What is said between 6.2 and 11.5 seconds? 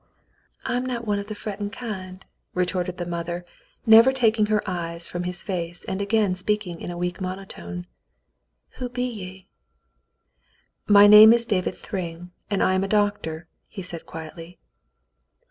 speaking in a weak monotone. "Who be ye ?'* "My name is